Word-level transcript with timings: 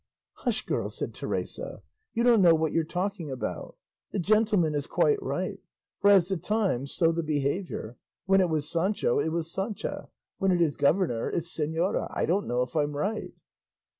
"Hush, 0.37 0.65
girl," 0.65 0.89
said 0.89 1.13
Teresa; 1.13 1.83
"you 2.15 2.23
don't 2.23 2.41
know 2.41 2.55
what 2.55 2.71
you're 2.71 2.83
talking 2.83 3.29
about; 3.29 3.75
the 4.09 4.17
gentleman 4.17 4.73
is 4.73 4.87
quite 4.87 5.21
right, 5.21 5.59
for 5.99 6.09
'as 6.09 6.27
the 6.29 6.37
time 6.37 6.87
so 6.87 7.11
the 7.11 7.21
behaviour;' 7.21 7.97
when 8.25 8.41
it 8.41 8.49
was 8.49 8.67
Sancho 8.67 9.19
it 9.19 9.29
was 9.29 9.51
'Sancha;' 9.53 10.09
when 10.39 10.49
it 10.51 10.59
is 10.59 10.75
governor 10.75 11.29
it's 11.29 11.55
'señora;' 11.55 12.11
I 12.17 12.25
don't 12.25 12.47
know 12.47 12.63
if 12.63 12.75
I'm 12.75 12.97
right." 12.97 13.35